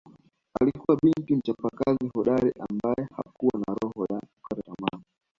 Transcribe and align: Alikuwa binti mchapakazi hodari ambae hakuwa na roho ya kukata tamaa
Alikuwa 0.61 0.97
binti 0.97 1.35
mchapakazi 1.35 2.11
hodari 2.15 2.53
ambae 2.69 3.07
hakuwa 3.17 3.53
na 3.67 3.73
roho 3.79 4.05
ya 4.13 4.19
kukata 4.21 4.61
tamaa 4.63 5.03